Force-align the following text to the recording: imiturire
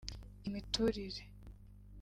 imiturire 0.47 1.21